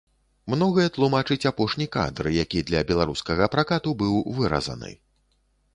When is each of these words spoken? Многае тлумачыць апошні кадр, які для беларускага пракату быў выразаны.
Многае 0.53 0.85
тлумачыць 0.95 1.45
апошні 1.51 1.87
кадр, 1.97 2.31
які 2.43 2.65
для 2.71 2.81
беларускага 2.93 3.53
пракату 3.57 3.89
быў 4.03 4.21
выразаны. 4.41 4.91